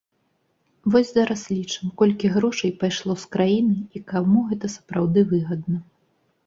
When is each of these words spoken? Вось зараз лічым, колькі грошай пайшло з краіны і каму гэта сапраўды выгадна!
Вось 0.95 1.11
зараз 1.17 1.43
лічым, 1.57 1.91
колькі 2.03 2.31
грошай 2.39 2.71
пайшло 2.85 3.13
з 3.25 3.31
краіны 3.37 3.77
і 3.99 4.03
каму 4.15 4.39
гэта 4.51 4.75
сапраўды 4.79 5.19
выгадна! 5.37 5.77